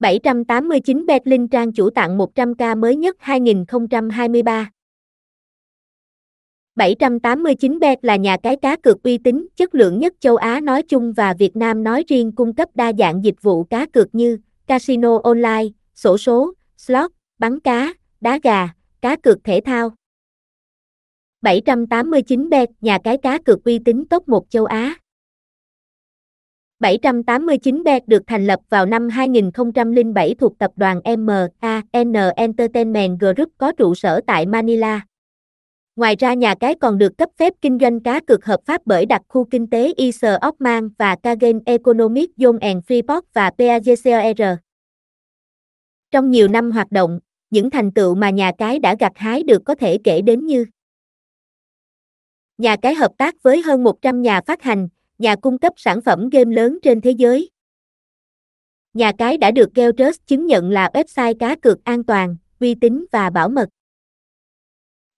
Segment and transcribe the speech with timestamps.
[0.00, 4.70] 789 bet linh trang chủ tặng 100k mới nhất 2023.
[6.76, 10.82] 789 bet là nhà cái cá cược uy tín, chất lượng nhất châu Á nói
[10.82, 14.38] chung và Việt Nam nói riêng cung cấp đa dạng dịch vụ cá cược như
[14.66, 15.64] casino online,
[15.94, 18.68] sổ số, slot, bắn cá, đá gà,
[19.00, 19.90] cá cược thể thao.
[21.42, 24.94] 789 bet, nhà cái cá cược uy tín top 1 châu Á.
[26.80, 31.48] 789 bet được thành lập vào năm 2007 thuộc tập đoàn MAN
[32.36, 35.00] Entertainment Group có trụ sở tại Manila.
[35.96, 39.06] Ngoài ra nhà cái còn được cấp phép kinh doanh cá cược hợp pháp bởi
[39.06, 44.58] đặc khu kinh tế Isar Oman và Kagen Economic Zone and Freeport và PAGCOR.
[46.10, 49.62] Trong nhiều năm hoạt động, những thành tựu mà nhà cái đã gặt hái được
[49.64, 50.64] có thể kể đến như
[52.58, 54.88] Nhà cái hợp tác với hơn 100 nhà phát hành,
[55.20, 57.50] nhà cung cấp sản phẩm game lớn trên thế giới.
[58.94, 63.04] Nhà cái đã được Geltrus chứng nhận là website cá cược an toàn, uy tín
[63.12, 63.68] và bảo mật.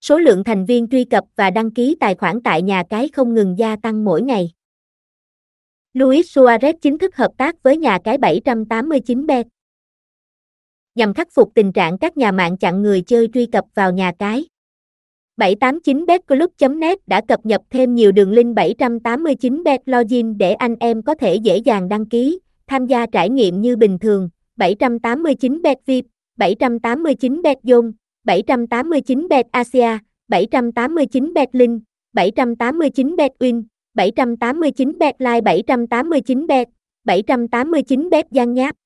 [0.00, 3.34] Số lượng thành viên truy cập và đăng ký tài khoản tại nhà cái không
[3.34, 4.52] ngừng gia tăng mỗi ngày.
[5.92, 9.44] Luis Suarez chính thức hợp tác với nhà cái 789bet.
[10.94, 14.12] Nhằm khắc phục tình trạng các nhà mạng chặn người chơi truy cập vào nhà
[14.18, 14.44] cái.
[15.36, 21.34] 789betclub.net đã cập nhật thêm nhiều đường link 789bet login để anh em có thể
[21.34, 24.28] dễ dàng đăng ký, tham gia trải nghiệm như bình thường.
[24.56, 26.04] 789bet VIP,
[26.38, 27.92] 789bet Zone,
[28.26, 31.82] 789bet Asia, 789bet Link,
[32.14, 33.62] 789bet Win,
[33.94, 36.64] 789bet Live 789bet,
[37.04, 38.76] 789bet Giang Nháp.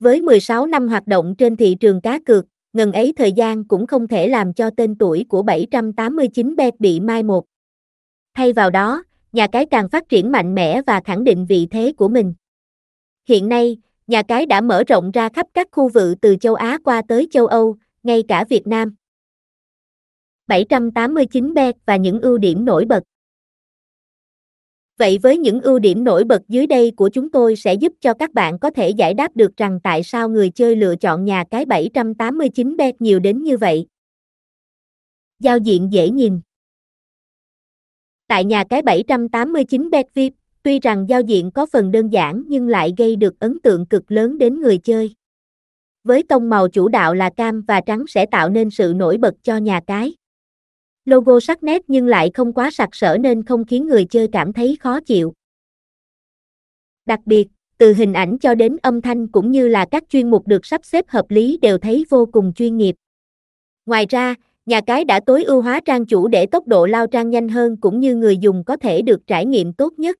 [0.00, 2.46] Với 16 năm hoạt động trên thị trường cá cược,
[2.76, 7.00] ngần ấy thời gian cũng không thể làm cho tên tuổi của 789 bet bị
[7.00, 7.44] mai một.
[8.34, 11.92] Thay vào đó, nhà cái càng phát triển mạnh mẽ và khẳng định vị thế
[11.96, 12.34] của mình.
[13.28, 16.78] Hiện nay, nhà cái đã mở rộng ra khắp các khu vực từ châu Á
[16.84, 18.94] qua tới châu Âu, ngay cả Việt Nam.
[20.46, 23.02] 789 bet và những ưu điểm nổi bật.
[24.98, 28.14] Vậy với những ưu điểm nổi bật dưới đây của chúng tôi sẽ giúp cho
[28.14, 31.44] các bạn có thể giải đáp được rằng tại sao người chơi lựa chọn nhà
[31.50, 33.86] cái 789 bet nhiều đến như vậy.
[35.38, 36.40] Giao diện dễ nhìn.
[38.28, 42.68] Tại nhà cái 789 bet VIP, tuy rằng giao diện có phần đơn giản nhưng
[42.68, 45.14] lại gây được ấn tượng cực lớn đến người chơi.
[46.04, 49.34] Với tông màu chủ đạo là cam và trắng sẽ tạo nên sự nổi bật
[49.42, 50.14] cho nhà cái.
[51.06, 54.52] Logo sắc nét nhưng lại không quá sặc sỡ nên không khiến người chơi cảm
[54.52, 55.32] thấy khó chịu.
[57.06, 60.46] Đặc biệt, từ hình ảnh cho đến âm thanh cũng như là các chuyên mục
[60.46, 62.94] được sắp xếp hợp lý đều thấy vô cùng chuyên nghiệp.
[63.86, 64.34] Ngoài ra,
[64.66, 67.76] nhà cái đã tối ưu hóa trang chủ để tốc độ lao trang nhanh hơn
[67.76, 70.16] cũng như người dùng có thể được trải nghiệm tốt nhất.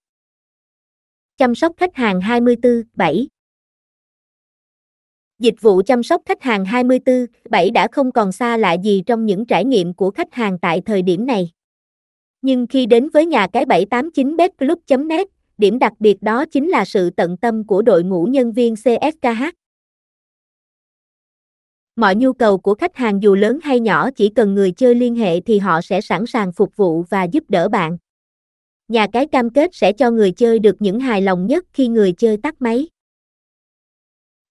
[1.36, 3.26] Chăm sóc khách hàng 24/7
[5.38, 9.46] Dịch vụ chăm sóc khách hàng 24/7 đã không còn xa lạ gì trong những
[9.46, 11.50] trải nghiệm của khách hàng tại thời điểm này.
[12.42, 17.36] Nhưng khi đến với nhà cái 789betclub.net, điểm đặc biệt đó chính là sự tận
[17.36, 19.44] tâm của đội ngũ nhân viên CSKH.
[21.96, 25.14] Mọi nhu cầu của khách hàng dù lớn hay nhỏ chỉ cần người chơi liên
[25.14, 27.98] hệ thì họ sẽ sẵn sàng phục vụ và giúp đỡ bạn.
[28.88, 32.12] Nhà cái cam kết sẽ cho người chơi được những hài lòng nhất khi người
[32.12, 32.88] chơi tắt máy.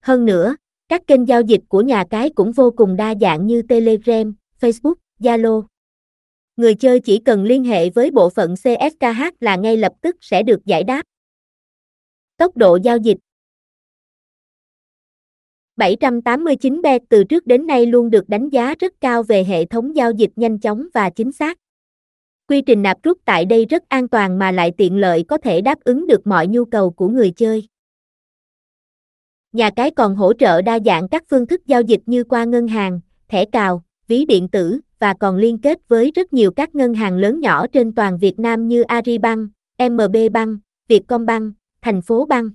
[0.01, 0.55] Hơn nữa,
[0.89, 4.95] các kênh giao dịch của nhà cái cũng vô cùng đa dạng như Telegram, Facebook,
[5.19, 5.63] Zalo.
[6.55, 10.43] Người chơi chỉ cần liên hệ với bộ phận CSKH là ngay lập tức sẽ
[10.43, 11.03] được giải đáp.
[12.37, 13.17] Tốc độ giao dịch
[15.75, 19.95] 789 bet từ trước đến nay luôn được đánh giá rất cao về hệ thống
[19.95, 21.57] giao dịch nhanh chóng và chính xác.
[22.47, 25.61] Quy trình nạp rút tại đây rất an toàn mà lại tiện lợi có thể
[25.61, 27.67] đáp ứng được mọi nhu cầu của người chơi.
[29.55, 32.67] Nhà cái còn hỗ trợ đa dạng các phương thức giao dịch như qua ngân
[32.67, 36.93] hàng, thẻ cào, ví điện tử và còn liên kết với rất nhiều các ngân
[36.93, 39.49] hàng lớn nhỏ trên toàn Việt Nam như Agribank,
[39.79, 42.53] MB Bank, Vietcombank, thành phố Bank.